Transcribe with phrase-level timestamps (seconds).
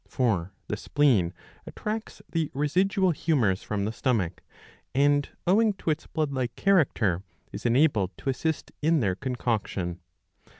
[0.07, 1.31] For the spleen
[1.67, 4.41] attracts the residual humours from the stomach,
[4.95, 7.21] and owing to its blood like character
[7.53, 9.99] is enabled to assist in their concoction.